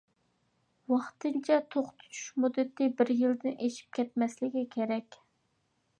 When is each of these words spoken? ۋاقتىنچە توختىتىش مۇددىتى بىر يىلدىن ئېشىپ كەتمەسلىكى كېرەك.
ۋاقتىنچە 0.93 1.57
توختىتىش 1.75 2.23
مۇددىتى 2.45 2.89
بىر 3.03 3.13
يىلدىن 3.19 3.61
ئېشىپ 3.67 3.95
كەتمەسلىكى 3.99 4.65
كېرەك. 4.77 5.23